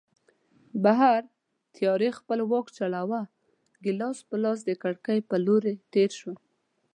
بهر 0.83 1.21
تیارې 1.75 2.09
خپل 2.19 2.39
واک 2.51 2.67
چلاوه، 2.77 3.21
ګیلاس 3.83 4.17
په 4.29 4.35
لاس 4.43 4.59
د 4.65 4.71
کړکۍ 4.81 5.19
په 5.29 5.35
لور 5.45 5.63
تېر 5.93 6.09
شوم. 6.19 6.37